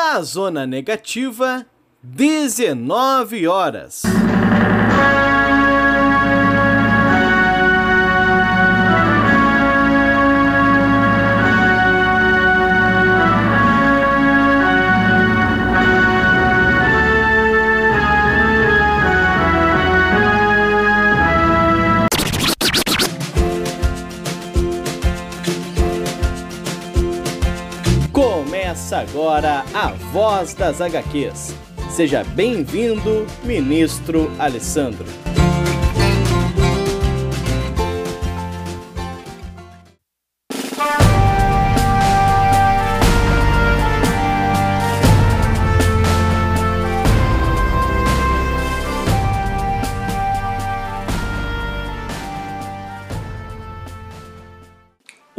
Na 0.00 0.22
zona 0.22 0.64
negativa, 0.64 1.66
19 2.04 3.48
horas. 3.48 4.02
Começa 28.18 28.98
agora 28.98 29.64
a 29.72 29.92
Voz 30.12 30.52
das 30.52 30.80
HQs. 30.80 31.54
Seja 31.88 32.24
bem-vindo, 32.24 33.24
ministro 33.44 34.28
Alessandro. 34.40 35.06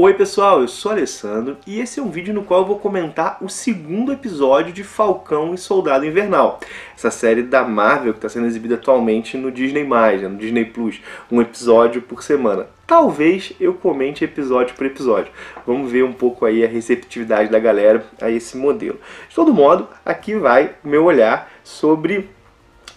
Oi 0.02 0.14
pessoal, 0.14 0.62
eu 0.62 0.68
sou 0.70 0.94
Alessandro 0.94 1.58
e 1.68 1.82
esse 1.82 2.00
é 2.00 2.02
um 2.02 2.10
vídeo 2.10 2.34
no 2.34 2.46
qual 2.46 2.62
eu 2.62 2.66
vou 2.66 2.80
comentar 2.80 3.38
o 3.42 3.50
segundo 3.50 4.14
episódio 4.14 4.72
de 4.72 4.82
Falcão 4.82 5.54
e 5.54 5.58
Soldado 5.58 6.06
Invernal. 6.06 6.62
Essa 6.96 7.12
série 7.12 7.44
da 7.44 7.66
Marvel 7.66 8.14
que 8.14 8.20
está 8.20 8.30
sendo 8.30 8.46
exibida 8.46 8.76
atualmente 8.76 9.36
no 9.36 9.52
Disney+, 9.52 9.84
né, 9.84 10.30
no 10.30 10.38
Disney 10.38 10.64
Plus, 10.64 11.02
um 11.30 11.42
episódio 11.42 12.02
por 12.02 12.24
semana. 12.24 12.68
Talvez 12.88 13.52
eu 13.60 13.74
comente 13.74 14.24
episódio 14.24 14.74
por 14.74 14.86
episódio. 14.86 15.34
Vamos 15.68 15.92
ver 15.92 16.06
um 16.06 16.14
pouco 16.14 16.46
aí 16.46 16.64
a 16.64 16.68
receptividade 16.70 17.52
da 17.52 17.60
galera 17.60 18.06
a 18.22 18.32
esse 18.32 18.56
modelo. 18.56 19.02
De 19.28 19.36
todo 19.36 19.54
modo, 19.54 19.86
aqui 20.06 20.34
vai 20.34 20.76
o 20.82 20.88
meu 20.88 21.04
olhar 21.04 21.52
sobre 21.62 22.30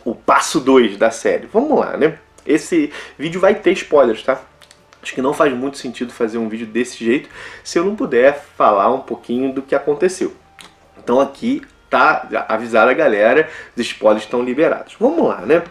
o 0.05 0.15
passo 0.15 0.61
2 0.61 0.97
da 0.97 1.11
série. 1.11 1.49
Vamos 1.53 1.81
lá, 1.81 1.97
né? 1.97 2.17
Esse 2.47 2.93
vídeo 3.19 3.41
vai 3.41 3.57
ter 3.57 3.73
spoilers, 3.73 4.23
tá? 4.23 4.52
Acho 5.03 5.15
que 5.15 5.23
não 5.23 5.35
faz 5.35 5.53
muito 5.53 5.79
sentido 5.79 6.13
fazer 6.13 6.39
um 6.39 6.49
vídeo 6.49 6.67
desse 6.67 7.05
jeito 7.05 7.29
se 7.65 7.79
eu 7.79 7.85
não 7.85 7.97
puder 7.97 8.41
falar 8.57 8.93
um 8.93 9.01
pouquinho 9.01 9.53
do 9.53 9.61
que 9.61 9.75
aconteceu. 9.75 10.35
Então 10.97 11.21
aqui 11.21 11.63
tá 11.93 12.47
avisar 12.49 12.89
a 12.89 12.95
galera, 12.95 13.51
os 13.77 13.83
spoilers 13.83 14.25
estão 14.25 14.43
liberados. 14.43 14.97
Vamos 14.99 15.29
lá, 15.29 15.43
né? 15.43 15.63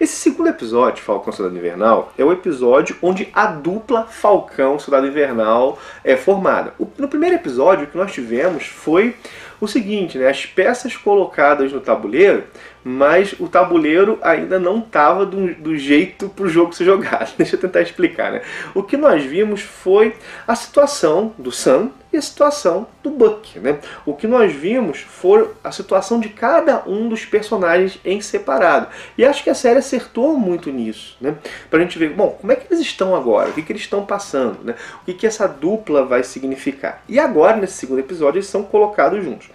Esse 0.00 0.16
segundo 0.16 0.48
episódio, 0.48 1.04
Falcão 1.04 1.32
Soldado 1.32 1.56
Invernal, 1.56 2.12
é 2.18 2.24
o 2.24 2.32
episódio 2.32 2.96
onde 3.00 3.28
a 3.32 3.46
dupla 3.46 4.02
Falcão 4.02 4.76
Soldado 4.76 5.06
Invernal 5.06 5.78
é 6.02 6.16
formada. 6.16 6.74
no 6.98 7.06
primeiro 7.06 7.36
episódio, 7.36 7.84
o 7.84 7.86
que 7.86 7.96
nós 7.96 8.12
tivemos 8.12 8.66
foi 8.66 9.14
o 9.60 9.66
seguinte, 9.66 10.18
né? 10.18 10.28
As 10.28 10.46
peças 10.46 10.96
colocadas 10.96 11.72
no 11.72 11.80
tabuleiro 11.80 12.44
mas 12.88 13.34
o 13.38 13.48
tabuleiro 13.48 14.18
ainda 14.22 14.58
não 14.58 14.78
estava 14.78 15.26
do, 15.26 15.54
do, 15.54 15.76
jeito 15.76 16.28
para 16.30 16.46
o 16.46 16.48
jogo 16.48 16.72
ser 16.72 16.84
jogado. 16.84 17.34
Deixa 17.36 17.56
eu 17.56 17.60
tentar 17.60 17.82
explicar. 17.82 18.32
Né? 18.32 18.42
O 18.74 18.82
que 18.82 18.96
nós 18.96 19.22
vimos 19.22 19.60
foi 19.60 20.14
a 20.46 20.54
situação 20.54 21.34
do 21.36 21.52
Sam 21.52 21.90
e 22.10 22.16
a 22.16 22.22
situação 22.22 22.86
do 23.02 23.10
Buck. 23.10 23.58
Né? 23.58 23.78
O 24.06 24.14
que 24.14 24.26
nós 24.26 24.52
vimos 24.52 25.00
foi 25.00 25.50
a 25.62 25.70
situação 25.70 26.18
de 26.18 26.30
cada 26.30 26.82
um 26.86 27.08
dos 27.08 27.26
personagens 27.26 28.00
em 28.04 28.22
separado. 28.22 28.88
E 29.18 29.24
acho 29.24 29.44
que 29.44 29.50
a 29.50 29.54
série 29.54 29.80
acertou 29.80 30.38
muito 30.38 30.70
nisso. 30.70 31.16
Né? 31.20 31.36
Para 31.68 31.80
a 31.80 31.82
gente 31.82 31.98
ver, 31.98 32.10
bom, 32.10 32.30
como 32.40 32.52
é 32.52 32.56
que 32.56 32.72
eles 32.72 32.80
estão 32.80 33.14
agora? 33.14 33.50
O 33.50 33.52
que, 33.52 33.62
que 33.62 33.72
eles 33.72 33.82
estão 33.82 34.06
passando? 34.06 34.64
Né? 34.64 34.74
O 35.02 35.04
que, 35.04 35.12
que 35.12 35.26
essa 35.26 35.46
dupla 35.46 36.06
vai 36.06 36.22
significar? 36.22 37.02
E 37.06 37.18
agora, 37.18 37.56
nesse 37.58 37.74
segundo 37.74 37.98
episódio, 37.98 38.38
eles 38.38 38.48
são 38.48 38.62
colocados 38.62 39.22
juntos. 39.22 39.47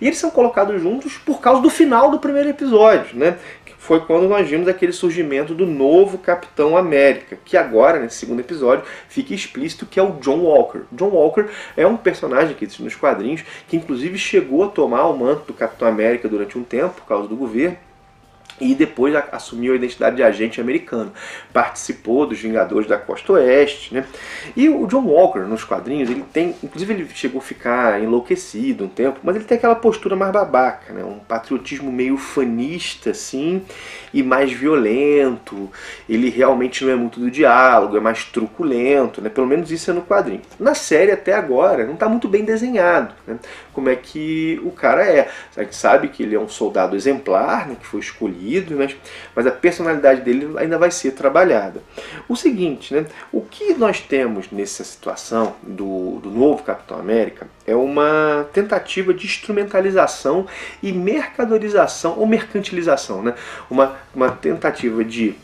E 0.00 0.06
eles 0.06 0.18
são 0.18 0.30
colocados 0.30 0.80
juntos 0.80 1.18
por 1.18 1.40
causa 1.40 1.60
do 1.60 1.70
final 1.70 2.10
do 2.10 2.18
primeiro 2.18 2.48
episódio. 2.48 3.18
Né? 3.18 3.36
foi 3.80 3.98
quando 3.98 4.28
nós 4.28 4.46
vimos 4.46 4.68
aquele 4.68 4.92
surgimento 4.92 5.54
do 5.54 5.66
novo 5.66 6.18
Capitão 6.18 6.76
América, 6.76 7.38
que 7.44 7.56
agora, 7.56 7.98
nesse 7.98 8.16
segundo 8.16 8.38
episódio, 8.38 8.84
fica 9.08 9.34
explícito 9.34 9.86
que 9.86 9.98
é 9.98 10.02
o 10.02 10.12
John 10.20 10.40
Walker. 10.40 10.82
John 10.92 11.08
Walker 11.08 11.46
é 11.76 11.86
um 11.86 11.96
personagem 11.96 12.54
que 12.54 12.64
existe 12.64 12.82
nos 12.82 12.94
quadrinhos, 12.94 13.42
que 13.66 13.76
inclusive 13.78 14.18
chegou 14.18 14.62
a 14.64 14.68
tomar 14.68 15.08
o 15.08 15.16
manto 15.16 15.46
do 15.46 15.54
Capitão 15.54 15.88
América 15.88 16.28
durante 16.28 16.58
um 16.58 16.62
tempo, 16.62 16.96
por 17.00 17.06
causa 17.06 17.26
do 17.26 17.34
governo, 17.34 17.78
e 18.60 18.74
depois 18.74 19.14
assumiu 19.32 19.72
a 19.72 19.76
identidade 19.76 20.16
de 20.16 20.22
agente 20.22 20.60
americano. 20.60 21.12
Participou 21.52 22.26
dos 22.26 22.38
Vingadores 22.38 22.86
da 22.86 22.98
Costa 22.98 23.32
Oeste, 23.32 23.94
né? 23.94 24.04
E 24.56 24.68
o 24.68 24.86
John 24.86 25.06
Walker 25.06 25.40
nos 25.40 25.64
quadrinhos, 25.64 26.10
ele 26.10 26.24
tem, 26.32 26.54
inclusive 26.62 26.92
ele 26.92 27.08
chegou 27.14 27.40
a 27.40 27.42
ficar 27.42 28.02
enlouquecido 28.02 28.84
um 28.84 28.88
tempo, 28.88 29.20
mas 29.22 29.36
ele 29.36 29.44
tem 29.44 29.56
aquela 29.56 29.74
postura 29.74 30.14
mais 30.14 30.32
babaca, 30.32 30.92
né? 30.92 31.02
Um 31.02 31.18
patriotismo 31.18 31.90
meio 31.90 32.16
fanista 32.16 33.10
assim, 33.10 33.62
e 34.12 34.22
mais 34.22 34.52
violento. 34.52 35.70
Ele 36.08 36.28
realmente 36.28 36.84
não 36.84 36.92
é 36.92 36.96
muito 36.96 37.18
do 37.18 37.30
diálogo, 37.30 37.96
é 37.96 38.00
mais 38.00 38.24
truculento, 38.24 39.22
né? 39.22 39.30
Pelo 39.30 39.46
menos 39.46 39.70
isso 39.70 39.90
é 39.90 39.94
no 39.94 40.02
quadrinho. 40.02 40.42
Na 40.58 40.74
série 40.74 41.12
até 41.12 41.32
agora 41.32 41.86
não 41.86 41.94
está 41.94 42.08
muito 42.08 42.28
bem 42.28 42.44
desenhado, 42.44 43.14
né? 43.26 43.38
Como 43.72 43.88
é 43.88 43.96
que 43.96 44.60
o 44.64 44.70
cara 44.70 45.04
é. 45.04 45.28
A 45.56 45.62
gente 45.62 45.76
sabe 45.76 46.08
que 46.08 46.22
ele 46.22 46.34
é 46.34 46.40
um 46.40 46.48
soldado 46.48 46.94
exemplar, 46.94 47.66
né? 47.66 47.76
Que 47.80 47.86
foi 47.86 48.00
escolhido 48.00 48.49
mas, 48.76 48.96
mas 49.34 49.46
a 49.46 49.50
personalidade 49.50 50.22
dele 50.22 50.54
ainda 50.56 50.78
vai 50.78 50.90
ser 50.90 51.12
trabalhada. 51.12 51.82
O 52.28 52.36
seguinte, 52.36 52.94
né, 52.94 53.06
o 53.32 53.40
que 53.42 53.74
nós 53.74 54.00
temos 54.00 54.50
nessa 54.50 54.82
situação 54.84 55.54
do, 55.62 56.18
do 56.20 56.30
novo 56.30 56.62
Capitão 56.62 56.98
América 56.98 57.46
é 57.66 57.74
uma 57.74 58.48
tentativa 58.52 59.14
de 59.14 59.26
instrumentalização 59.26 60.46
e 60.82 60.92
mercadorização 60.92 62.18
ou 62.18 62.26
mercantilização, 62.26 63.22
né? 63.22 63.34
uma, 63.70 63.96
uma 64.14 64.30
tentativa 64.30 65.04
de 65.04 65.36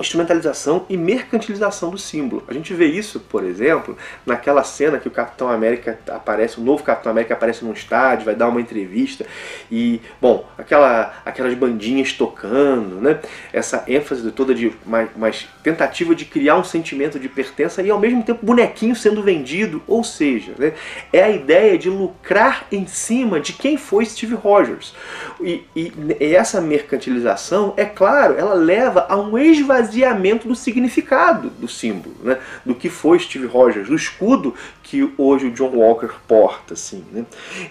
instrumentalização 0.00 0.84
e 0.88 0.96
mercantilização 0.96 1.90
do 1.90 1.98
símbolo. 1.98 2.42
A 2.48 2.52
gente 2.52 2.72
vê 2.74 2.86
isso, 2.86 3.20
por 3.20 3.44
exemplo, 3.44 3.96
naquela 4.26 4.64
cena 4.64 4.98
que 4.98 5.08
o 5.08 5.10
Capitão 5.10 5.48
América 5.48 5.98
aparece, 6.08 6.58
o 6.58 6.62
novo 6.62 6.82
Capitão 6.82 7.12
América 7.12 7.34
aparece 7.34 7.64
num 7.64 7.72
estádio, 7.72 8.24
vai 8.24 8.34
dar 8.34 8.48
uma 8.48 8.60
entrevista 8.60 9.26
e, 9.70 10.00
bom, 10.20 10.46
aquela, 10.58 11.14
aquelas 11.24 11.54
bandinhas 11.54 12.12
tocando, 12.12 13.00
né? 13.00 13.20
Essa 13.52 13.84
ênfase 13.86 14.30
toda 14.32 14.54
de 14.54 14.72
uma, 14.84 15.08
uma 15.14 15.30
tentativa 15.62 16.14
de 16.14 16.24
criar 16.24 16.56
um 16.56 16.64
sentimento 16.64 17.18
de 17.18 17.28
pertença 17.28 17.82
e 17.82 17.90
ao 17.90 17.98
mesmo 17.98 18.22
tempo 18.22 18.44
bonequinho 18.44 18.96
sendo 18.96 19.22
vendido, 19.22 19.82
ou 19.86 20.02
seja, 20.02 20.52
né? 20.58 20.72
é 21.12 21.22
a 21.22 21.30
ideia 21.30 21.78
de 21.78 21.88
lucrar 21.88 22.66
em 22.70 22.86
cima 22.86 23.40
de 23.40 23.52
quem 23.52 23.76
foi 23.76 24.04
Steve 24.04 24.34
Rogers. 24.34 24.94
E, 25.40 25.64
e, 25.74 25.92
e 26.20 26.34
essa 26.34 26.60
mercantilização, 26.60 27.74
é 27.76 27.84
claro, 27.84 28.34
ela 28.36 28.54
leva 28.54 29.06
a 29.08 29.16
um 29.16 29.38
esvaziamento 29.38 29.83
esvaziamento 29.84 30.48
do 30.48 30.54
significado 30.54 31.50
do 31.50 31.68
símbolo, 31.68 32.14
né? 32.22 32.38
do 32.64 32.74
que 32.74 32.88
foi 32.88 33.18
Steve 33.18 33.46
Rogers, 33.46 33.88
do 33.88 33.94
escudo 33.94 34.54
que 34.82 35.12
hoje 35.16 35.46
o 35.46 35.50
John 35.50 35.76
Walker 35.76 36.10
porta. 36.26 36.74
Assim, 36.74 37.04
né? 37.12 37.24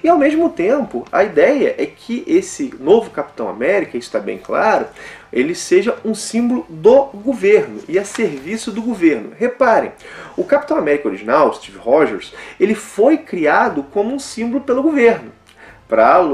E 0.03 0.07
ao 0.07 0.17
mesmo 0.17 0.49
tempo, 0.49 1.05
a 1.11 1.23
ideia 1.23 1.75
é 1.77 1.85
que 1.85 2.23
esse 2.27 2.73
novo 2.79 3.09
Capitão 3.09 3.49
América, 3.49 3.97
isso 3.97 4.07
está 4.07 4.19
bem 4.19 4.37
claro, 4.37 4.87
ele 5.31 5.55
seja 5.55 5.97
um 6.05 6.13
símbolo 6.13 6.65
do 6.69 7.05
governo 7.05 7.79
e 7.87 7.97
a 7.97 8.05
serviço 8.05 8.71
do 8.71 8.81
governo. 8.81 9.31
Reparem, 9.37 9.91
o 10.37 10.43
Capitão 10.43 10.77
América 10.77 11.07
original, 11.07 11.53
Steve 11.53 11.77
Rogers, 11.77 12.33
ele 12.59 12.75
foi 12.75 13.17
criado 13.17 13.83
como 13.91 14.13
um 14.13 14.19
símbolo 14.19 14.61
pelo 14.61 14.83
governo 14.83 15.31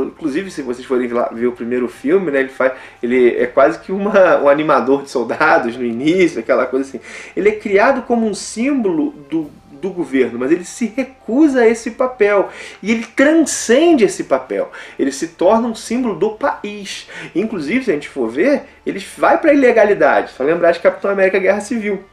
inclusive 0.04 0.50
se 0.52 0.62
vocês 0.62 0.86
forem 0.86 1.10
ver 1.32 1.48
o 1.48 1.52
primeiro 1.52 1.88
filme, 1.88 2.32
né, 2.32 2.40
ele 2.42 2.50
faz, 2.50 2.74
ele 3.02 3.36
é 3.36 3.46
quase 3.46 3.80
que 3.80 3.92
uma, 3.92 4.40
um 4.42 4.50
animador 4.50 5.04
de 5.04 5.10
soldados 5.10 5.76
no 5.76 5.86
início, 5.86 6.40
aquela 6.40 6.66
coisa 6.66 6.88
assim. 6.88 7.00
Ele 7.36 7.50
é 7.50 7.54
criado 7.54 8.04
como 8.04 8.28
um 8.28 8.34
símbolo 8.34 9.12
do, 9.30 9.50
do 9.80 9.90
governo, 9.90 10.38
mas 10.40 10.52
ele 10.52 10.66
se 10.66 10.86
recusa 10.96 11.62
a 11.62 11.68
esse 11.68 11.92
papel 11.92 12.50
e 12.82 12.92
ele 12.92 13.06
transcende 13.16 14.04
esse 14.04 14.24
papel. 14.26 14.72
Ele 14.98 15.12
se 15.12 15.30
torna 15.30 15.68
um 15.68 15.76
símbolo 15.76 16.16
do 16.16 16.32
país. 16.32 17.08
Inclusive, 17.36 17.86
se 17.86 17.92
a 17.92 17.94
gente 17.94 18.10
for 18.10 18.30
ver, 18.30 18.64
ele 18.86 19.04
vai 19.18 19.38
para 19.38 19.52
a 19.52 19.54
ilegalidade. 19.54 20.32
Só 20.32 20.44
lembrar 20.44 20.72
de 20.72 20.80
Capitão 20.80 21.12
América 21.12 21.40
Guerra 21.40 21.62
Civil. 21.62 22.04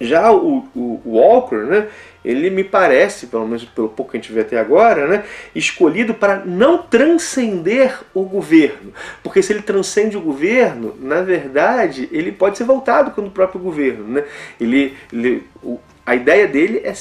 Já 0.00 0.32
o, 0.32 0.66
o 0.74 1.00
Walker, 1.04 1.64
né, 1.64 1.88
ele 2.24 2.50
me 2.50 2.64
parece, 2.64 3.26
pelo 3.26 3.46
menos 3.46 3.64
pelo 3.64 3.88
pouco 3.88 4.12
que 4.12 4.18
a 4.18 4.20
gente 4.20 4.32
vê 4.32 4.40
até 4.40 4.58
agora, 4.58 5.06
né, 5.06 5.24
escolhido 5.54 6.14
para 6.14 6.44
não 6.44 6.78
transcender 6.78 7.98
o 8.14 8.24
governo. 8.24 8.92
Porque 9.22 9.42
se 9.42 9.52
ele 9.52 9.62
transcende 9.62 10.16
o 10.16 10.20
governo, 10.20 10.94
na 11.00 11.22
verdade, 11.22 12.08
ele 12.12 12.32
pode 12.32 12.58
ser 12.58 12.64
voltado 12.64 13.10
contra 13.10 13.30
o 13.30 13.32
próprio 13.32 13.60
governo. 13.60 14.06
Né? 14.06 14.24
Ele, 14.60 14.94
ele 15.12 15.44
o, 15.62 15.78
a 16.10 16.16
ideia 16.16 16.48
dele 16.48 16.82
é 16.82 16.92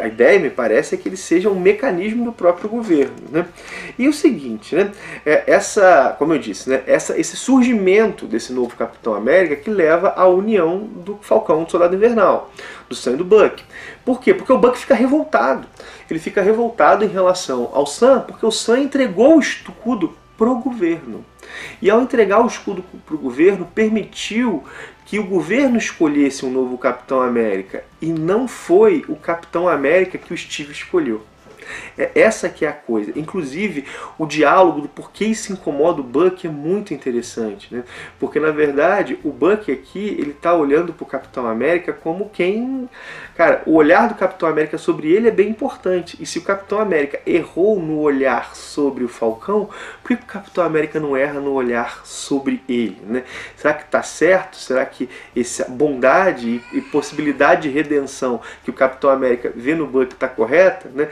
a 0.00 0.08
ideia 0.08 0.40
me 0.40 0.50
parece 0.50 0.96
é 0.96 0.98
que 0.98 1.08
ele 1.08 1.16
seja 1.16 1.48
um 1.48 1.54
mecanismo 1.54 2.24
do 2.24 2.32
próprio 2.32 2.68
governo, 2.68 3.14
né? 3.30 3.46
E 3.96 4.08
o 4.08 4.12
seguinte, 4.12 4.74
né? 4.74 4.90
É, 5.24 5.44
essa, 5.46 6.16
como 6.18 6.34
eu 6.34 6.38
disse, 6.40 6.68
né? 6.68 6.82
Essa, 6.84 7.16
esse 7.16 7.36
surgimento 7.36 8.26
desse 8.26 8.52
novo 8.52 8.74
Capitão 8.74 9.14
América 9.14 9.54
que 9.54 9.70
leva 9.70 10.14
à 10.16 10.26
união 10.26 10.80
do 10.80 11.16
Falcão 11.22 11.62
do 11.62 11.70
Soldado 11.70 11.94
Invernal, 11.94 12.50
do 12.88 12.94
Sam 12.96 13.12
e 13.12 13.16
do 13.18 13.24
Buck. 13.24 13.62
Por 14.04 14.20
quê? 14.20 14.34
Porque 14.34 14.52
o 14.52 14.58
Buck 14.58 14.76
fica 14.76 14.96
revoltado. 14.96 15.64
Ele 16.10 16.18
fica 16.18 16.42
revoltado 16.42 17.04
em 17.04 17.08
relação 17.08 17.70
ao 17.72 17.86
Sam, 17.86 18.22
porque 18.26 18.44
o 18.44 18.50
Sam 18.50 18.80
entregou 18.80 19.36
o 19.36 19.40
escudo 19.40 20.12
pro 20.36 20.56
governo. 20.56 21.24
E 21.80 21.88
ao 21.88 22.02
entregar 22.02 22.42
o 22.42 22.48
escudo 22.48 22.84
para 23.06 23.14
o 23.14 23.18
governo, 23.18 23.68
permitiu 23.72 24.64
que 25.06 25.20
o 25.20 25.24
governo 25.24 25.78
escolhesse 25.78 26.44
um 26.44 26.50
novo 26.50 26.76
Capitão 26.76 27.22
América 27.22 27.84
e 28.02 28.06
não 28.06 28.48
foi 28.48 29.04
o 29.08 29.14
Capitão 29.14 29.68
América 29.68 30.18
que 30.18 30.34
o 30.34 30.36
Steve 30.36 30.72
escolheu. 30.72 31.22
É 31.96 32.10
essa 32.14 32.48
que 32.48 32.64
é 32.64 32.68
a 32.68 32.72
coisa. 32.72 33.12
Inclusive, 33.16 33.84
o 34.18 34.26
diálogo 34.26 34.82
do 34.82 34.88
porquê 34.88 35.26
isso 35.26 35.52
incomoda 35.52 36.00
o 36.00 36.04
Buck 36.04 36.46
é 36.46 36.50
muito 36.50 36.94
interessante, 36.94 37.74
né? 37.74 37.84
Porque 38.18 38.38
na 38.40 38.50
verdade, 38.50 39.18
o 39.24 39.30
Buck 39.30 39.70
aqui, 39.70 40.16
ele 40.18 40.32
tá 40.32 40.54
olhando 40.54 40.92
pro 40.92 41.06
Capitão 41.06 41.46
América 41.46 41.92
como 41.92 42.30
quem, 42.30 42.88
cara, 43.36 43.62
o 43.66 43.74
olhar 43.74 44.08
do 44.08 44.14
Capitão 44.14 44.48
América 44.48 44.78
sobre 44.78 45.10
ele 45.10 45.28
é 45.28 45.30
bem 45.30 45.48
importante. 45.48 46.16
E 46.20 46.26
se 46.26 46.38
o 46.38 46.42
Capitão 46.42 46.78
América 46.78 47.20
errou 47.26 47.78
no 47.80 47.98
olhar 47.98 48.54
sobre 48.54 49.04
o 49.04 49.08
Falcão, 49.08 49.68
por 50.02 50.08
que 50.08 50.14
o 50.14 50.26
Capitão 50.26 50.64
América 50.64 51.00
não 51.00 51.16
erra 51.16 51.40
no 51.40 51.52
olhar 51.52 52.04
sobre 52.04 52.62
ele, 52.68 52.98
né? 53.06 53.24
Será 53.56 53.74
que 53.74 53.84
tá 53.90 54.02
certo? 54.02 54.56
Será 54.56 54.84
que 54.84 55.08
essa 55.36 55.64
bondade 55.68 56.62
e 56.72 56.80
possibilidade 56.80 57.62
de 57.62 57.68
redenção 57.68 58.40
que 58.64 58.70
o 58.70 58.72
Capitão 58.72 59.10
América 59.10 59.52
vê 59.54 59.74
no 59.74 59.86
Buck 59.86 60.14
tá 60.14 60.28
correta, 60.28 60.90
né? 60.94 61.08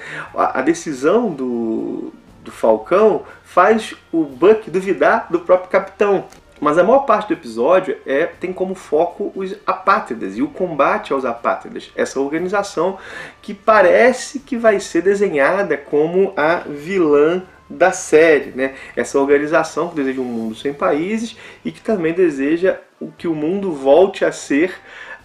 A, 0.55 0.63
decisão 0.63 1.31
do, 1.31 2.13
do 2.43 2.51
Falcão 2.51 3.23
faz 3.43 3.95
o 4.13 4.25
Buck 4.25 4.71
duvidar 4.71 5.27
do 5.31 5.41
próprio 5.41 5.71
capitão. 5.71 6.25
Mas 6.61 6.79
a 6.79 6.85
maior 6.85 7.01
parte 7.01 7.29
do 7.29 7.35
episódio 7.35 7.97
é, 8.07 8.27
tem 8.27 8.53
como 8.53 8.75
foco 8.75 9.33
os 9.35 9.55
apátridas 9.67 10.37
e 10.39 10.43
o 10.43 10.49
combate 10.49 11.13
aos 11.13 11.25
apátridas. 11.25 11.91
Essa 11.97 12.21
organização 12.21 12.97
que 13.43 13.53
parece 13.53 14.39
que 14.39 14.57
vai 14.57 14.81
ser 14.81 15.03
desenhada 15.03 15.77
como 15.77 16.33
a 16.37 16.63
vilã 16.67 17.43
da 17.69 17.93
série. 17.93 18.53
Né? 18.55 18.75
Essa 18.97 19.19
organização 19.19 19.89
que 19.89 19.97
deseja 19.97 20.21
um 20.21 20.25
mundo 20.25 20.55
sem 20.55 20.73
países 20.73 21.37
e 21.65 21.73
que 21.73 21.81
também 21.81 22.13
deseja 22.13 22.79
que 23.19 23.29
o 23.29 23.35
mundo 23.35 23.73
volte 23.73 24.25
a 24.25 24.33
ser 24.33 24.75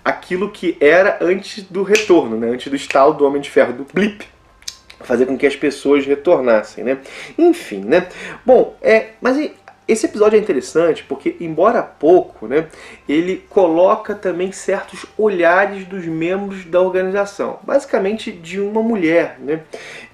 aquilo 0.04 0.50
que 0.50 0.75
era 0.81 1.19
antes 1.22 1.63
do 1.63 1.83
retorno, 1.83 2.38
né? 2.38 2.50
antes 2.50 2.68
do 2.69 2.75
estalo 2.75 3.13
do 3.13 3.25
Homem 3.25 3.42
de 3.42 3.50
Ferro, 3.50 3.74
do 3.74 3.86
blip 3.94 4.27
fazer 5.01 5.25
com 5.25 5.38
que 5.38 5.46
as 5.46 5.56
pessoas 5.56 6.06
retornassem, 6.06 6.84
né? 6.84 6.98
Enfim, 7.38 7.84
né? 7.86 8.07
Bom, 8.46 8.75
é, 8.81 9.10
mas 9.22 9.38
esse 9.90 10.06
episódio 10.06 10.38
é 10.38 10.40
interessante 10.40 11.04
porque, 11.04 11.36
embora 11.40 11.81
pouco, 11.81 12.46
né, 12.46 12.68
ele 13.07 13.44
coloca 13.50 14.13
também 14.13 14.51
certos 14.51 15.04
olhares 15.18 15.84
dos 15.86 16.06
membros 16.06 16.63
da 16.66 16.80
organização, 16.80 17.57
basicamente 17.63 18.31
de 18.31 18.60
uma 18.60 18.84
mulher, 18.84 19.38
né? 19.40 19.62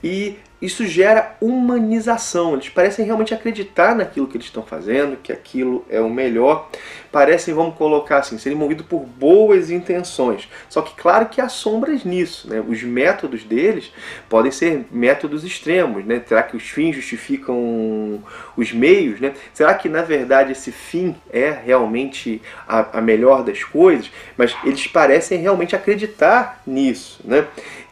E 0.05 0.37
isso 0.61 0.85
gera 0.85 1.35
humanização. 1.41 2.53
Eles 2.53 2.69
parecem 2.69 3.05
realmente 3.05 3.33
acreditar 3.33 3.95
naquilo 3.95 4.27
que 4.27 4.37
eles 4.37 4.45
estão 4.45 4.63
fazendo, 4.63 5.17
que 5.17 5.31
aquilo 5.31 5.83
é 5.89 5.99
o 5.99 6.09
melhor. 6.09 6.69
Parecem, 7.11 7.53
vamos 7.53 7.75
colocar 7.75 8.17
assim, 8.17 8.37
serem 8.37 8.57
movidos 8.57 8.85
por 8.85 9.01
boas 9.01 9.71
intenções. 9.71 10.47
Só 10.69 10.81
que 10.81 10.93
claro 10.95 11.25
que 11.25 11.41
há 11.41 11.49
sombras 11.49 12.03
nisso. 12.03 12.47
Né? 12.47 12.63
Os 12.67 12.83
métodos 12.83 13.43
deles 13.43 13.91
podem 14.29 14.51
ser 14.51 14.85
métodos 14.91 15.43
extremos. 15.43 16.05
Né? 16.05 16.21
Será 16.25 16.43
que 16.43 16.55
os 16.55 16.63
fins 16.63 16.95
justificam 16.95 18.23
os 18.55 18.71
meios? 18.71 19.19
Né? 19.19 19.33
Será 19.53 19.73
que 19.73 19.89
na 19.89 20.03
verdade 20.03 20.51
esse 20.51 20.71
fim 20.71 21.15
é 21.31 21.49
realmente 21.49 22.41
a, 22.67 22.99
a 22.99 23.01
melhor 23.01 23.43
das 23.43 23.63
coisas? 23.63 24.11
Mas 24.37 24.55
eles 24.63 24.85
parecem 24.87 25.39
realmente 25.39 25.75
acreditar 25.75 26.61
nisso. 26.65 27.21
Né? 27.23 27.45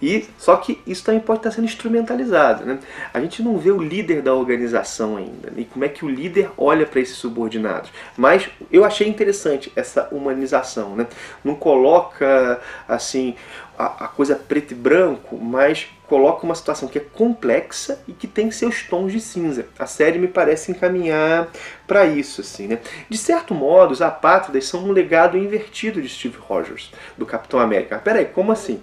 E 0.04 0.28
só 0.38 0.58
que 0.58 0.82
isso 0.86 1.02
também 1.02 1.22
pode 1.22 1.40
estar 1.40 1.52
sendo 1.52 1.64
instrumentalizado. 1.64 2.66
Né? 2.66 2.78
A 3.14 3.22
gente 3.22 3.42
não 3.42 3.58
vê 3.58 3.72
o 3.72 3.82
líder 3.82 4.22
da 4.22 4.34
organização 4.34 5.16
ainda 5.16 5.50
né? 5.50 5.62
e 5.62 5.64
como 5.64 5.86
é 5.86 5.88
que 5.88 6.04
o 6.04 6.10
líder 6.10 6.52
olha 6.58 6.86
para 6.86 7.00
esses 7.00 7.16
subordinados. 7.16 7.90
Mas 8.18 8.50
eu 8.70 8.84
achei 8.84 9.08
interessante 9.08 9.72
essa 9.78 10.10
humanização. 10.12 10.94
Né? 10.94 11.08
Não 11.42 11.56
coloca 11.56 12.60
assim 12.86 13.36
a, 13.78 14.06
a 14.06 14.08
coisa 14.08 14.36
preto 14.36 14.72
e 14.72 14.76
branco, 14.76 15.38
mas 15.38 15.88
coloca 16.08 16.46
uma 16.46 16.54
situação 16.54 16.88
que 16.88 17.00
é 17.00 17.02
complexa 17.02 18.00
e 18.08 18.14
que 18.14 18.28
tem 18.28 18.52
seus 18.52 18.84
tons 18.84 19.12
de 19.12 19.20
cinza. 19.20 19.66
A 19.80 19.88
série 19.88 20.20
me 20.20 20.28
parece 20.28 20.72
encaminhar 20.72 21.48
para 21.88 22.06
isso, 22.06 22.42
assim, 22.42 22.68
né? 22.68 22.80
De 23.10 23.18
certo 23.18 23.54
modo, 23.54 23.92
os 23.92 24.02
apátridas 24.02 24.66
são 24.66 24.84
um 24.84 24.92
legado 24.92 25.38
invertido 25.38 26.02
de 26.02 26.08
Steve 26.08 26.38
Rogers, 26.40 26.92
do 27.18 27.26
Capitão 27.26 27.60
América. 27.60 27.96
Mas 27.96 28.04
peraí, 28.04 28.26
como 28.26 28.52
assim? 28.52 28.82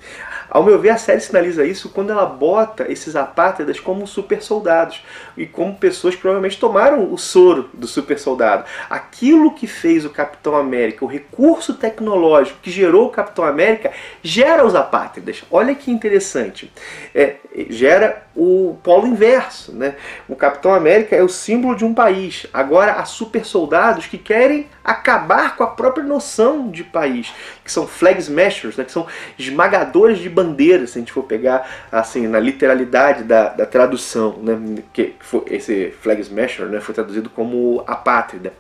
Ao 0.51 0.65
meu 0.65 0.79
ver, 0.79 0.91
a 0.91 0.97
série 0.97 1.21
sinaliza 1.21 1.65
isso 1.65 1.91
quando 1.91 2.11
ela 2.11 2.27
bota 2.27 2.91
esses 2.91 3.15
apátridas 3.15 3.79
como 3.79 4.07
super 4.07 4.43
soldados 4.43 5.05
e 5.37 5.47
como 5.47 5.77
pessoas 5.77 6.17
que 6.17 6.21
provavelmente 6.21 6.59
tomaram 6.59 7.13
o 7.13 7.17
soro 7.17 7.71
do 7.73 7.87
super 7.87 8.19
soldado. 8.19 8.65
Aquilo 8.89 9.55
que 9.55 9.67
fez 9.67 10.05
o 10.05 10.11
Capitão 10.11 10.57
América, 10.57 11.05
o 11.05 11.09
recurso 11.09 11.75
tecnológico 11.75 12.59
que 12.61 12.71
gerou 12.71 13.07
o 13.07 13.11
Capitão 13.11 13.45
América, 13.45 13.93
gera 14.23 14.65
os 14.67 14.75
apátridas. 14.81 15.45
Olha 15.51 15.75
que 15.75 15.91
interessante. 15.91 16.73
É, 17.15 17.37
gera 17.69 18.23
o 18.35 18.77
polo 18.83 19.07
inverso. 19.07 19.73
Né? 19.73 19.95
O 20.29 20.35
Capitão 20.35 20.73
América 20.73 21.15
é 21.15 21.23
o 21.23 21.29
símbolo 21.29 21.77
de 21.77 21.85
um 21.85 21.93
país. 21.93 22.47
Agora 22.53 22.93
há 22.93 23.05
super 23.05 23.45
soldados 23.45 24.07
que 24.07 24.19
querem 24.19 24.67
acabar 24.83 25.57
com 25.57 25.63
a 25.63 25.67
própria 25.67 26.03
noção 26.03 26.71
de 26.71 26.83
país, 26.83 27.33
que 27.65 27.71
são 27.71 27.87
flag 27.87 28.19
smashers, 28.19 28.77
né? 28.77 28.85
que 28.85 28.93
são 28.93 29.07
esmagadores 29.39 30.19
de 30.19 30.29
bandeiras, 30.29 30.91
se 30.91 30.99
a 30.99 31.01
gente 31.01 31.13
for 31.13 31.25
pegar 31.25 31.69
assim 31.93 32.27
na 32.27 32.41
literalidade 32.41 33.25
da, 33.25 33.49
da 33.51 33.67
tradução, 33.67 34.39
né? 34.43 34.83
que 34.93 35.15
foi, 35.21 35.43
esse 35.49 35.93
flag 36.01 36.21
smasher 36.23 36.67
né? 36.67 36.81
foi 36.81 36.95
traduzido 36.95 37.29
como 37.29 37.85
apátrida. 37.87 38.53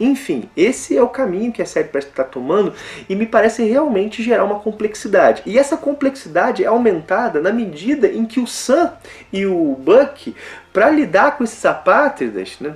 Enfim, 0.00 0.50
esse 0.56 0.96
é 0.96 1.02
o 1.02 1.08
caminho 1.08 1.52
que 1.52 1.62
a 1.62 1.66
série 1.66 1.88
parece 1.88 2.08
estar 2.08 2.24
tomando 2.24 2.72
e 3.08 3.14
me 3.14 3.26
parece 3.26 3.62
realmente 3.64 4.22
gerar 4.22 4.44
uma 4.44 4.60
complexidade. 4.60 5.42
E 5.46 5.58
essa 5.68 5.76
complexidade 5.76 6.64
é 6.64 6.66
aumentada 6.66 7.40
na 7.40 7.52
medida 7.52 8.08
em 8.08 8.24
que 8.24 8.40
o 8.40 8.46
Sam 8.46 8.92
e 9.30 9.44
o 9.44 9.74
Buck, 9.74 10.34
para 10.72 10.88
lidar 10.88 11.36
com 11.36 11.44
esses 11.44 11.64
apátridas, 11.64 12.56
né, 12.58 12.74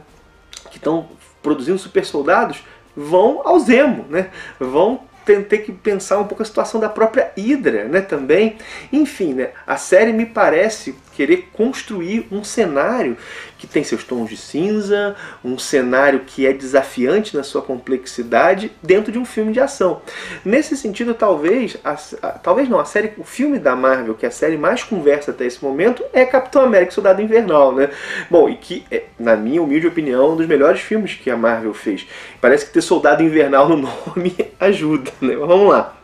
que 0.70 0.76
estão 0.76 1.08
produzindo 1.42 1.78
super 1.78 2.04
soldados, 2.04 2.62
vão 2.94 3.40
ao 3.44 3.58
Zemo, 3.58 4.04
né? 4.08 4.28
Vão 4.60 5.00
ter 5.24 5.58
que 5.58 5.72
pensar 5.72 6.18
um 6.18 6.24
pouco 6.24 6.42
a 6.42 6.46
situação 6.46 6.80
da 6.80 6.88
própria 6.88 7.32
Hydra, 7.36 7.84
né, 7.84 8.00
também. 8.00 8.58
Enfim, 8.92 9.32
né, 9.34 9.50
a 9.66 9.76
série 9.76 10.12
me 10.12 10.26
parece 10.26 10.94
querer 11.14 11.48
construir 11.52 12.26
um 12.30 12.42
cenário 12.42 13.16
que 13.58 13.66
tem 13.66 13.84
seus 13.84 14.02
tons 14.02 14.28
de 14.28 14.36
cinza, 14.36 15.14
um 15.44 15.56
cenário 15.56 16.20
que 16.26 16.46
é 16.46 16.52
desafiante 16.52 17.36
na 17.36 17.44
sua 17.44 17.62
complexidade 17.62 18.72
dentro 18.82 19.12
de 19.12 19.18
um 19.18 19.24
filme 19.24 19.52
de 19.52 19.60
ação. 19.60 20.02
Nesse 20.44 20.76
sentido, 20.76 21.14
talvez, 21.14 21.76
a, 21.84 21.96
a, 22.22 22.30
talvez 22.32 22.68
não, 22.68 22.80
a 22.80 22.84
série, 22.84 23.12
o 23.18 23.24
filme 23.24 23.58
da 23.58 23.76
Marvel, 23.76 24.14
que 24.14 24.26
é 24.26 24.28
a 24.28 24.32
série 24.32 24.56
mais 24.56 24.82
conversa 24.82 25.30
até 25.30 25.46
esse 25.46 25.62
momento, 25.62 26.04
é 26.12 26.24
Capitão 26.24 26.62
América 26.62 26.90
Soldado 26.90 27.22
Invernal, 27.22 27.72
né? 27.72 27.90
Bom, 28.28 28.48
e 28.48 28.56
que, 28.56 28.84
é, 28.90 29.04
na 29.18 29.36
minha 29.36 29.62
humilde 29.62 29.86
opinião, 29.86 30.32
um 30.32 30.36
dos 30.36 30.46
melhores 30.46 30.80
filmes 30.80 31.14
que 31.14 31.30
a 31.30 31.36
Marvel 31.36 31.72
fez. 31.72 32.06
Parece 32.40 32.66
que 32.66 32.72
ter 32.72 32.82
Soldado 32.82 33.22
Invernal 33.22 33.68
no 33.68 33.76
nome 34.16 34.34
ajuda, 34.58 35.10
né? 35.20 35.36
Mas 35.36 35.48
vamos 35.48 35.68
lá. 35.68 35.96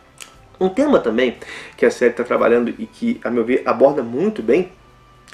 Um 0.60 0.68
tema 0.68 0.98
também 0.98 1.36
que 1.76 1.86
a 1.86 1.90
série 1.90 2.10
está 2.10 2.24
trabalhando 2.24 2.74
e 2.78 2.86
que, 2.86 3.20
a 3.22 3.30
meu 3.30 3.44
ver, 3.44 3.62
aborda 3.64 4.02
muito 4.02 4.42
bem 4.42 4.70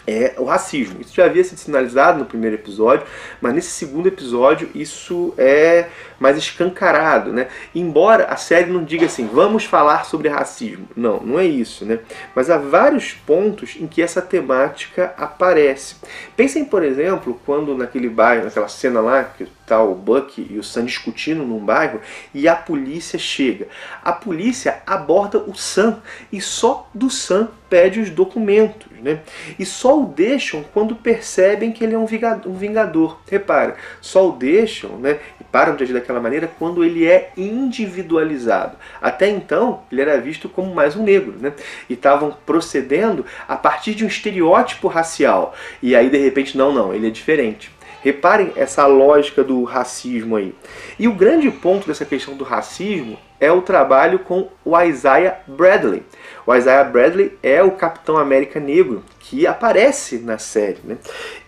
é 0.06 0.34
o 0.38 0.44
racismo. 0.44 1.00
Isso 1.00 1.14
já 1.14 1.24
havia 1.24 1.42
sido 1.42 1.58
sinalizado 1.58 2.18
no 2.18 2.24
primeiro 2.24 2.56
episódio, 2.56 3.06
mas 3.40 3.54
nesse 3.54 3.70
segundo 3.70 4.06
episódio 4.06 4.70
isso 4.74 5.34
é 5.38 5.88
mais 6.18 6.36
escancarado, 6.36 7.32
né? 7.32 7.48
Embora 7.74 8.24
a 8.24 8.36
série 8.36 8.70
não 8.70 8.84
diga 8.84 9.06
assim, 9.06 9.26
vamos 9.26 9.64
falar 9.64 10.04
sobre 10.04 10.28
racismo. 10.28 10.88
Não, 10.96 11.20
não 11.20 11.38
é 11.38 11.44
isso, 11.44 11.84
né? 11.84 11.98
Mas 12.34 12.50
há 12.50 12.58
vários 12.58 13.12
pontos 13.12 13.76
em 13.80 13.86
que 13.86 14.02
essa 14.02 14.22
temática 14.22 15.14
aparece. 15.16 15.96
Pensem, 16.36 16.64
por 16.64 16.82
exemplo, 16.82 17.40
quando 17.44 17.76
naquele 17.76 18.08
bairro, 18.08 18.44
naquela 18.44 18.68
cena 18.68 19.00
lá, 19.00 19.24
que 19.24 19.46
tá 19.66 19.82
o 19.82 19.94
Buck 19.94 20.46
e 20.50 20.58
o 20.58 20.62
Sam 20.62 20.84
discutindo 20.84 21.44
num 21.44 21.58
bairro 21.58 22.00
e 22.32 22.46
a 22.46 22.54
polícia 22.54 23.18
chega. 23.18 23.66
A 24.02 24.12
polícia 24.12 24.82
aborda 24.86 25.38
o 25.38 25.54
Sam 25.54 26.02
e 26.30 26.40
só 26.40 26.88
do 26.94 27.08
Sam 27.10 27.48
pede 27.68 28.00
os 28.00 28.10
documentos. 28.10 28.93
Né? 29.04 29.20
E 29.58 29.66
só 29.66 30.00
o 30.00 30.06
deixam 30.06 30.64
quando 30.72 30.96
percebem 30.96 31.70
que 31.70 31.84
ele 31.84 31.94
é 31.94 31.98
um 31.98 32.06
vingador. 32.06 33.20
Repara, 33.30 33.76
só 34.00 34.30
o 34.30 34.32
deixam, 34.32 34.96
né? 34.96 35.18
E 35.38 35.44
param 35.44 35.76
de 35.76 35.84
agir 35.84 35.92
daquela 35.92 36.20
maneira 36.20 36.50
quando 36.58 36.82
ele 36.82 37.06
é 37.06 37.30
individualizado. 37.36 38.78
Até 39.00 39.28
então, 39.28 39.82
ele 39.92 40.00
era 40.00 40.18
visto 40.18 40.48
como 40.48 40.74
mais 40.74 40.96
um 40.96 41.02
negro, 41.02 41.34
né? 41.38 41.52
E 41.88 41.92
estavam 41.92 42.34
procedendo 42.46 43.26
a 43.46 43.56
partir 43.56 43.94
de 43.94 44.04
um 44.04 44.08
estereótipo 44.08 44.88
racial. 44.88 45.54
E 45.82 45.94
aí, 45.94 46.08
de 46.08 46.18
repente, 46.18 46.56
não, 46.56 46.72
não, 46.72 46.94
ele 46.94 47.06
é 47.06 47.10
diferente. 47.10 47.70
Reparem 48.02 48.52
essa 48.56 48.86
lógica 48.86 49.44
do 49.44 49.64
racismo 49.64 50.36
aí. 50.36 50.54
E 50.98 51.06
o 51.06 51.14
grande 51.14 51.50
ponto 51.50 51.86
dessa 51.86 52.04
questão 52.04 52.34
do 52.34 52.44
racismo 52.44 53.18
é 53.44 53.52
o 53.52 53.60
trabalho 53.60 54.20
com 54.20 54.48
o 54.64 54.80
Isaiah 54.80 55.38
Bradley. 55.46 56.02
O 56.46 56.54
Isaiah 56.54 56.84
Bradley 56.84 57.36
é 57.42 57.62
o 57.62 57.72
Capitão 57.72 58.16
América 58.16 58.58
Negro 58.58 59.02
que 59.20 59.46
aparece 59.46 60.18
na 60.18 60.38
série. 60.38 60.78
Né? 60.82 60.96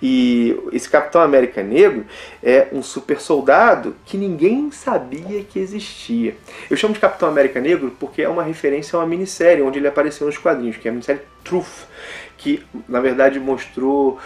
E 0.03 0.59
esse 0.73 0.88
Capitão 0.88 1.23
América 1.23 1.62
Negro 1.62 2.05
é 2.43 2.69
um 2.71 2.83
super 2.83 3.19
soldado 3.19 3.97
que 4.05 4.19
ninguém 4.19 4.71
sabia 4.71 5.43
que 5.43 5.59
existia. 5.59 6.37
Eu 6.71 6.76
chamo 6.76 6.93
de 6.93 7.00
Capitão 7.00 7.29
América 7.29 7.61
Negro 7.61 7.95
porque 7.99 8.21
é 8.21 8.29
uma 8.29 8.43
referência 8.43 8.97
a 8.97 9.00
uma 9.00 9.07
minissérie 9.07 9.62
onde 9.62 9.79
ele 9.79 9.88
apareceu 9.88 10.26
nos 10.26 10.37
quadrinhos, 10.37 10.76
que 10.76 10.88
é 10.88 10.91
a 10.91 10.93
minissérie 10.93 11.23
Truth 11.45 11.87
que 12.37 12.64
na 12.88 13.00
verdade 13.00 13.40
mostrou 13.40 14.19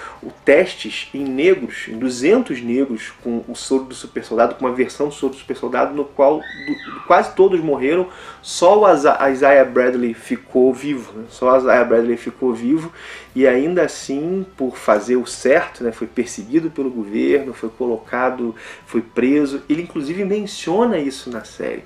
testes 0.45 1.09
em 1.15 1.25
negros, 1.25 1.87
em 1.89 1.99
200 1.99 2.61
negros, 2.63 3.13
com 3.23 3.45
o 3.47 3.55
soro 3.55 3.85
do 3.85 3.95
super 3.95 4.25
soldado, 4.25 4.55
com 4.55 4.65
uma 4.65 4.75
versão 4.75 5.09
do 5.09 5.15
soro 5.15 5.33
do 5.33 5.39
super 5.39 5.57
soldado, 5.57 5.95
no 5.95 6.05
qual 6.05 6.39
do, 6.39 7.01
quase 7.07 7.35
todos 7.35 7.61
morreram, 7.61 8.09
só 8.43 8.81
o 8.81 9.29
Isaiah 9.29 9.65
Bradley 9.65 10.15
ficou 10.15 10.73
vivo. 10.73 11.13
Né? 11.13 11.25
Só 11.31 11.53
o 11.53 11.57
Isaiah 11.57 11.85
Bradley 11.85 12.17
ficou 12.17 12.53
vivo 12.53 12.93
e 13.35 13.47
ainda 13.47 13.83
assim, 13.83 14.45
por 14.57 14.77
fazer 14.77 15.17
o 15.17 15.25
certo, 15.25 15.85
né, 15.85 15.93
foi 15.93 16.09
perseguido 16.09 16.69
pelo 16.69 16.91
governo, 16.91 17.55
foi 17.55 17.69
colocado, 17.69 18.55
foi 18.87 19.01
preso. 19.01 19.63
Ele 19.69 19.83
inclusive 19.83 20.25
menciona 20.25 20.99
isso 20.99 21.31
na 21.31 21.45
série. 21.45 21.85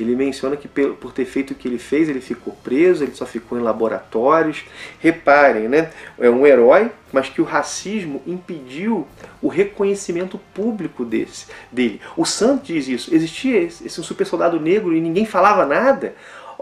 Ele 0.00 0.16
menciona 0.16 0.56
que 0.56 0.68
por 0.68 1.12
ter 1.12 1.26
feito 1.26 1.50
o 1.50 1.54
que 1.54 1.68
ele 1.68 1.78
fez, 1.78 2.08
ele 2.08 2.20
ficou 2.20 2.54
preso, 2.64 3.04
ele 3.04 3.14
só 3.14 3.26
ficou 3.26 3.58
em 3.58 3.62
laboratórios. 3.62 4.64
Reparem, 4.98 5.65
né? 5.68 5.90
É 6.18 6.28
um 6.30 6.46
herói, 6.46 6.90
mas 7.12 7.28
que 7.28 7.40
o 7.40 7.44
racismo 7.44 8.22
impediu 8.26 9.06
o 9.40 9.48
reconhecimento 9.48 10.38
público 10.54 11.04
desse, 11.04 11.46
dele. 11.70 12.00
O 12.16 12.24
Santo 12.24 12.64
diz 12.64 12.88
isso. 12.88 13.14
Existia 13.14 13.58
esse, 13.58 13.86
esse 13.86 14.02
super 14.02 14.26
soldado 14.26 14.60
negro 14.60 14.94
e 14.94 15.00
ninguém 15.00 15.24
falava 15.24 15.66
nada. 15.66 16.14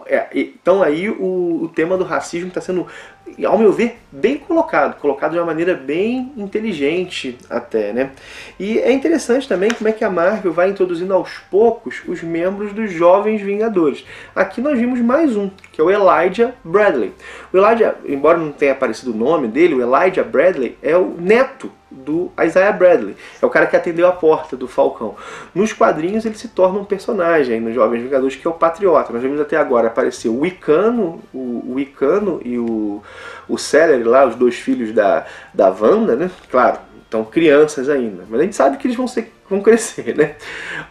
É, 0.07 0.29
então 0.35 0.83
aí 0.83 1.09
o, 1.09 1.63
o 1.63 1.71
tema 1.75 1.97
do 1.97 2.05
racismo 2.05 2.49
está 2.49 2.61
sendo, 2.61 2.87
ao 3.45 3.59
meu 3.59 3.73
ver, 3.73 3.99
bem 4.13 4.37
colocado, 4.39 5.01
colocado 5.01 5.33
de 5.33 5.39
uma 5.39 5.47
maneira 5.47 5.75
bem 5.75 6.33
inteligente 6.37 7.39
até, 7.49 7.93
né? 7.93 8.11
E 8.61 8.79
é 8.79 8.93
interessante 8.93 9.49
também 9.49 9.71
como 9.71 9.89
é 9.89 9.93
que 9.93 10.05
a 10.05 10.11
Marvel 10.11 10.53
vai 10.53 10.69
introduzindo 10.71 11.13
aos 11.15 11.39
poucos 11.51 12.03
os 12.07 12.23
membros 12.23 12.73
dos 12.73 12.93
Jovens 12.93 13.41
Vingadores. 13.41 14.05
Aqui 14.35 14.61
nós 14.61 14.79
vimos 14.79 15.01
mais 15.01 15.37
um, 15.37 15.51
que 15.73 15.81
é 15.81 15.85
o 15.85 15.91
Elijah 15.91 16.55
Bradley. 16.63 17.13
O 17.53 17.57
Elijah, 17.57 17.97
embora 18.07 18.39
não 18.39 18.53
tenha 18.53 18.73
aparecido 18.73 19.13
o 19.13 19.17
nome 19.17 19.49
dele, 19.49 19.75
o 19.75 19.81
Elijah 19.81 20.23
Bradley 20.23 20.77
é 20.83 20.97
o 20.97 21.17
neto 21.19 21.71
do 21.95 22.31
Isaiah 22.43 22.73
Bradley. 22.73 23.17
É 23.41 23.47
o 23.47 23.51
cara 23.51 23.67
que 23.67 23.77
atendeu 23.77 24.07
a 24.09 24.13
porta 24.13 24.57
do 24.57 24.67
Falcão. 24.67 25.15
Nos 25.55 25.73
quadrinhos 25.73 26.27
ele 26.27 26.35
se 26.35 26.49
torna 26.49 26.81
um 26.81 26.85
personagem 26.85 27.61
nos 27.61 27.75
Jovens 27.75 28.03
Vingadores 28.03 28.37
que 28.37 28.47
é 28.47 28.51
o 28.51 28.55
Patriota. 28.55 29.13
Nós 29.13 29.23
vimos 29.23 29.41
até 29.41 29.57
agora 29.57 29.87
aparecer 29.87 30.29
o 30.29 30.41
Wicano, 30.41 31.23
o, 31.33 31.39
o 31.39 31.73
Wicano 31.75 32.41
e 32.45 32.59
o, 32.59 33.03
o 33.49 33.59
Celery 33.59 34.03
lá, 34.03 34.27
os 34.27 34.35
dois 34.37 34.57
filhos 34.57 34.93
da, 34.93 35.27
da 35.53 35.71
Wanda, 35.71 36.17
né? 36.17 36.31
Claro, 36.51 36.79
estão 37.03 37.25
crianças 37.25 37.89
ainda. 37.89 38.25
Mas 38.29 38.41
a 38.41 38.45
gente 38.45 38.57
sabe 38.57 38.77
que 38.77 38.87
eles 38.87 38.97
vão 38.97 39.07
ser 39.07 39.33
vão 39.49 39.61
crescer, 39.61 40.17
né? 40.17 40.37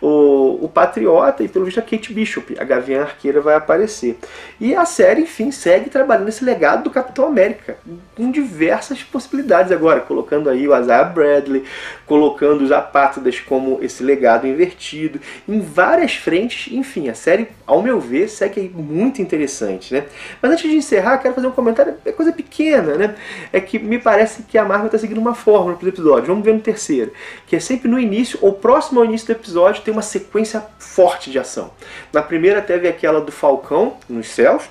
O, 0.02 0.66
o 0.66 0.70
Patriota 0.70 1.44
e 1.44 1.48
pelo 1.48 1.66
visto 1.66 1.80
a 1.80 1.82
Kate 1.82 2.14
Bishop, 2.14 2.56
a 2.60 2.64
Gavião 2.64 3.02
Arqueira 3.02 3.42
vai 3.42 3.56
aparecer. 3.56 4.18
E 4.60 4.76
a 4.76 4.86
série, 4.86 5.22
enfim, 5.22 5.52
segue 5.52 5.90
trabalhando 5.90 6.30
esse 6.30 6.44
legado 6.44 6.84
do 6.84 6.90
Capitão 6.90 7.26
América, 7.26 7.78
com 8.16 8.30
diversas 8.30 9.02
possibilidades 9.02 9.72
agora, 9.72 10.02
colocando 10.02 10.50
aí 10.50 10.68
o 10.68 10.78
Isaiah 10.78 11.04
Bradley, 11.04 11.64
colocando 12.06 12.64
os 12.64 12.72
Apátridas 12.72 13.40
como 13.40 13.80
esse 13.82 14.04
legado 14.04 14.46
invertido, 14.46 15.20
em 15.48 15.60
várias 15.60 16.16
frentes, 16.16 16.72
enfim, 16.72 17.10
a 17.10 17.16
série, 17.16 17.48
ao 17.66 17.82
meu 17.82 18.00
ver, 18.00 18.28
segue 18.28 18.72
muito 18.74 19.22
interessante, 19.22 19.94
né? 19.94 20.06
Mas 20.42 20.52
antes 20.52 20.70
de 20.70 20.76
encerrar, 20.76 21.18
quero 21.18 21.34
fazer 21.34 21.48
um 21.48 21.52
comentário, 21.52 21.96
é 22.06 22.12
coisa 22.12 22.32
pequena, 22.32 22.96
né? 22.96 23.16
É 23.52 23.60
que 23.60 23.80
me 23.80 23.98
parece 23.98 24.44
que 24.44 24.58
a 24.58 24.66
Marvel 24.66 24.88
está 24.88 24.98
seguindo 24.98 25.20
uma 25.20 25.34
fórmula 25.34 25.76
para 25.76 25.88
os 25.88 25.94
episódios, 25.94 26.28
vamos 26.28 26.44
ver 26.44 26.54
no 26.54 26.60
terceiro, 26.60 27.12
que 27.48 27.56
é 27.56 27.60
sempre 27.60 27.88
no 27.88 28.00
início 28.00 28.43
ou 28.44 28.52
próximo 28.52 29.00
ao 29.00 29.06
início 29.06 29.28
do 29.28 29.40
episódio 29.40 29.82
tem 29.84 29.94
uma 29.94 30.02
sequência 30.02 30.62
forte 30.78 31.32
de 31.32 31.40
ação. 31.40 31.72
Na 32.12 32.22
primeira 32.22 32.62
teve 32.62 32.90
aquela 32.90 33.22
do 33.22 33.32
Falcão 33.32 33.96
nos 34.10 34.28
céus, 34.28 34.64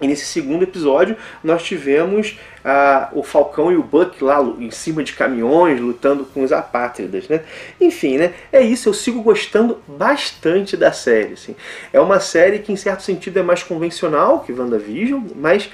e 0.00 0.06
nesse 0.06 0.24
segundo 0.24 0.62
episódio 0.62 1.16
nós 1.42 1.64
tivemos 1.64 2.38
ah, 2.64 3.08
o 3.12 3.22
Falcão 3.22 3.72
e 3.72 3.76
o 3.76 3.82
Buck 3.82 4.22
lá 4.22 4.40
em 4.58 4.70
cima 4.70 5.02
de 5.02 5.12
caminhões, 5.14 5.80
lutando 5.80 6.24
com 6.24 6.42
os 6.42 6.52
apátridas, 6.52 7.28
né? 7.28 7.42
Enfim, 7.80 8.18
né? 8.18 8.34
É 8.52 8.60
isso, 8.60 8.88
eu 8.88 8.94
sigo 8.94 9.22
gostando 9.22 9.78
bastante 9.86 10.76
da 10.76 10.92
série, 10.92 11.34
assim. 11.34 11.56
É 11.92 12.00
uma 12.00 12.20
série 12.20 12.60
que 12.60 12.72
em 12.72 12.76
certo 12.76 13.02
sentido 13.02 13.38
é 13.38 13.42
mais 13.42 13.62
convencional 13.62 14.40
que 14.40 14.52
WandaVision, 14.52 15.22
mas 15.34 15.70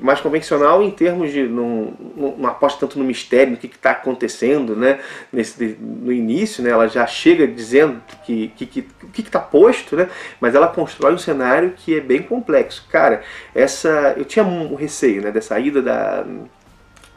mais 0.00 0.20
convencional 0.20 0.82
em 0.82 0.90
termos 0.90 1.32
de 1.32 1.44
não, 1.44 1.94
aposta 2.44 2.80
tanto 2.80 2.98
no 2.98 3.04
mistério, 3.04 3.52
no 3.52 3.56
que 3.56 3.66
está 3.66 3.92
acontecendo, 3.92 4.76
né? 4.76 5.00
Nesse, 5.32 5.76
no 5.80 6.12
início, 6.12 6.62
né? 6.62 6.70
Ela 6.70 6.88
já 6.88 7.06
chega 7.06 7.46
dizendo 7.46 8.00
que 8.24 8.48
que 8.56 8.66
que, 8.66 8.82
que 9.12 9.20
está 9.20 9.40
posto, 9.40 9.96
né? 9.96 10.08
Mas 10.40 10.54
ela 10.54 10.68
constrói 10.68 11.14
um 11.14 11.18
cenário 11.18 11.72
que 11.76 11.96
é 11.96 12.00
bem 12.00 12.22
complexo. 12.22 12.86
Cara, 12.90 13.22
essa 13.54 14.14
eu 14.16 14.24
tinha 14.24 14.44
um 14.44 14.74
receio, 14.74 15.22
né? 15.22 15.30
Dessa 15.30 15.58
ida 15.58 15.82
da 15.82 16.24
um, 16.28 16.50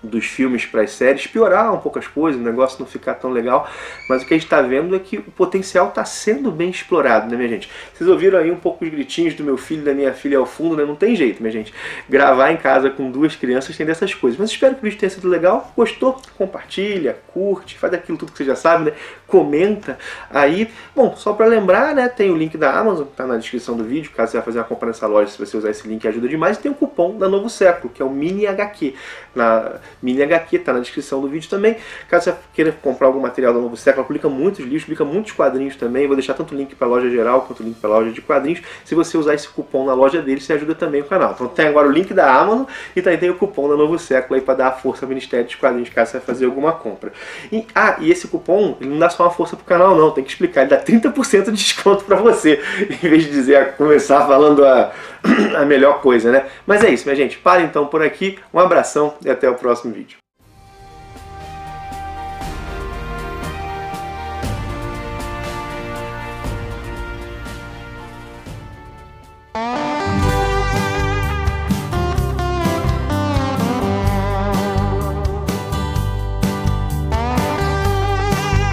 dos 0.03 0.25
filmes 0.25 0.65
para 0.65 0.81
as 0.81 0.91
séries, 0.91 1.27
piorar 1.27 1.73
um 1.73 1.79
pouco 1.79 1.99
as 1.99 2.07
coisas, 2.07 2.39
o 2.41 2.43
negócio 2.43 2.79
não 2.79 2.87
ficar 2.87 3.15
tão 3.15 3.29
legal, 3.29 3.69
mas 4.09 4.23
o 4.23 4.25
que 4.25 4.33
a 4.33 4.37
gente 4.37 4.45
está 4.45 4.61
vendo 4.61 4.95
é 4.95 4.99
que 4.99 5.17
o 5.17 5.23
potencial 5.23 5.89
está 5.89 6.03
sendo 6.05 6.51
bem 6.51 6.69
explorado, 6.69 7.29
né, 7.29 7.37
minha 7.37 7.49
gente? 7.49 7.69
Vocês 7.93 8.09
ouviram 8.09 8.39
aí 8.39 8.51
um 8.51 8.55
pouco 8.55 8.83
os 8.83 8.91
gritinhos 8.91 9.33
do 9.35 9.43
meu 9.43 9.57
filho 9.57 9.83
da 9.83 9.93
minha 9.93 10.13
filha 10.13 10.37
ao 10.37 10.45
fundo, 10.45 10.75
né? 10.75 10.85
Não 10.85 10.95
tem 10.95 11.15
jeito, 11.15 11.41
minha 11.41 11.51
gente. 11.51 11.73
Gravar 12.09 12.51
em 12.51 12.57
casa 12.57 12.89
com 12.89 13.11
duas 13.11 13.35
crianças 13.35 13.75
tem 13.77 13.85
dessas 13.85 14.13
coisas. 14.13 14.39
Mas 14.39 14.49
espero 14.49 14.75
que 14.75 14.81
o 14.81 14.83
vídeo 14.83 14.99
tenha 14.99 15.09
sido 15.09 15.27
legal. 15.27 15.71
Gostou? 15.75 16.19
Compartilha, 16.37 17.17
curte, 17.33 17.77
faz 17.77 17.93
aquilo 17.93 18.17
tudo 18.17 18.31
que 18.31 18.37
você 18.37 18.45
já 18.45 18.55
sabe, 18.55 18.85
né? 18.85 18.93
Comenta 19.27 19.97
aí. 20.29 20.69
Bom, 20.95 21.15
só 21.15 21.33
para 21.33 21.45
lembrar, 21.45 21.95
né? 21.95 22.07
Tem 22.09 22.31
o 22.31 22.37
link 22.37 22.57
da 22.57 22.77
Amazon, 22.77 23.07
tá 23.15 23.25
na 23.25 23.37
descrição 23.37 23.77
do 23.77 23.83
vídeo, 23.83 24.11
caso 24.15 24.31
você 24.31 24.37
vai 24.37 24.45
fazer 24.45 24.59
uma 24.59 24.65
compra 24.65 24.87
nessa 24.87 25.07
loja, 25.07 25.31
se 25.31 25.39
você 25.39 25.55
usar 25.57 25.69
esse 25.69 25.87
link 25.87 26.07
ajuda 26.07 26.27
demais. 26.27 26.57
E 26.57 26.61
tem 26.61 26.71
o 26.71 26.75
cupom 26.75 27.17
da 27.17 27.29
Novo 27.29 27.49
Século, 27.49 27.93
que 27.93 28.01
é 28.01 28.05
o 28.05 28.09
Mini 28.09 28.47
HQ. 28.47 28.93
Na 29.35 29.79
mini 30.01 30.21
HQ, 30.21 30.59
tá 30.59 30.73
na 30.73 30.79
descrição 30.79 31.21
do 31.21 31.27
vídeo 31.27 31.49
também. 31.49 31.77
Caso 32.09 32.25
você 32.25 32.35
queira 32.53 32.71
comprar 32.71 33.07
algum 33.07 33.19
material 33.19 33.53
da 33.53 33.59
Novo 33.59 33.77
Século, 33.77 34.05
publica 34.05 34.29
muitos 34.29 34.59
livros, 34.59 34.83
publica 34.83 35.05
muitos 35.05 35.31
quadrinhos 35.31 35.75
também. 35.75 36.07
Vou 36.07 36.15
deixar 36.15 36.33
tanto 36.33 36.53
o 36.53 36.57
link 36.57 36.75
para 36.75 36.87
a 36.87 36.89
loja 36.89 37.09
geral 37.09 37.41
quanto 37.41 37.61
o 37.61 37.63
link 37.63 37.79
para 37.79 37.89
a 37.89 37.93
loja 37.93 38.11
de 38.11 38.21
quadrinhos. 38.21 38.61
Se 38.85 38.95
você 38.95 39.17
usar 39.17 39.33
esse 39.33 39.47
cupom 39.47 39.85
na 39.85 39.93
loja 39.93 40.21
deles, 40.21 40.43
você 40.43 40.53
ajuda 40.53 40.75
também 40.75 41.01
o 41.01 41.05
canal. 41.05 41.31
Então 41.33 41.47
tem 41.47 41.67
agora 41.67 41.87
o 41.87 41.91
link 41.91 42.13
da 42.13 42.33
Amazon 42.33 42.63
e 42.95 43.01
também 43.01 43.19
tem 43.19 43.29
o 43.29 43.35
cupom 43.35 43.69
da 43.69 43.75
Novo 43.75 43.97
Século 43.99 44.35
aí 44.35 44.41
para 44.41 44.55
dar 44.55 44.67
a 44.67 44.71
força 44.71 45.05
ao 45.05 45.09
Ministério 45.09 45.45
dos 45.45 45.55
Quadrinhos, 45.55 45.89
caso 45.89 46.11
você 46.11 46.17
vai 46.17 46.25
fazer 46.25 46.45
alguma 46.45 46.71
compra. 46.71 47.11
E, 47.51 47.65
ah, 47.73 47.97
e 47.99 48.11
esse 48.11 48.27
cupom, 48.27 48.77
ele 48.79 48.89
não 48.89 48.99
dá 48.99 49.09
só 49.09 49.23
uma 49.23 49.31
força 49.31 49.55
pro 49.55 49.65
canal 49.65 49.95
não, 49.95 50.11
tem 50.11 50.23
que 50.23 50.31
explicar, 50.31 50.61
ele 50.61 50.69
dá 50.69 50.81
30% 50.81 51.45
de 51.45 51.51
desconto 51.51 52.03
para 52.03 52.15
você, 52.15 52.61
em 53.03 53.09
vez 53.09 53.23
de 53.23 53.31
dizer, 53.31 53.73
começar 53.73 54.25
falando 54.25 54.65
a, 54.65 54.91
a 55.57 55.65
melhor 55.65 56.01
coisa, 56.01 56.31
né? 56.31 56.45
Mas 56.65 56.83
é 56.83 56.89
isso, 56.89 57.05
minha 57.05 57.15
gente. 57.15 57.37
Para 57.37 57.61
então 57.61 57.85
por 57.85 58.01
aqui. 58.01 58.39
Um 58.53 58.59
abração 58.59 59.13
e 59.23 59.29
até 59.29 59.49
o 59.49 59.55
próximo 59.81 59.93
vídeo. 59.93 60.17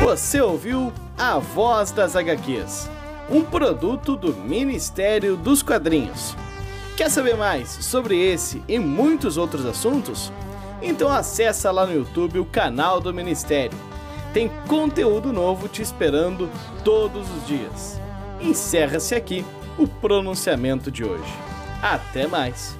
Você 0.00 0.40
ouviu 0.40 0.92
A 1.16 1.38
Voz 1.38 1.90
das 1.92 2.16
HQs, 2.16 2.90
um 3.30 3.42
produto 3.42 4.16
do 4.16 4.34
Ministério 4.34 5.36
dos 5.36 5.62
Quadrinhos. 5.62 6.34
Quer 6.96 7.10
saber 7.10 7.36
mais 7.36 7.68
sobre 7.68 8.18
esse 8.18 8.62
e 8.66 8.78
muitos 8.78 9.36
outros 9.36 9.64
assuntos? 9.64 10.32
Então 10.80 11.08
acessa 11.08 11.70
lá 11.70 11.84
no 11.86 11.92
YouTube 11.92 12.38
o 12.38 12.44
canal 12.44 13.00
do 13.00 13.12
Ministério. 13.12 13.76
Tem 14.32 14.48
conteúdo 14.68 15.32
novo 15.32 15.68
te 15.68 15.82
esperando 15.82 16.48
todos 16.84 17.28
os 17.30 17.46
dias. 17.46 18.00
Encerra-se 18.40 19.14
aqui 19.14 19.44
o 19.76 19.88
pronunciamento 19.88 20.90
de 20.90 21.04
hoje. 21.04 21.32
Até 21.82 22.26
mais! 22.26 22.77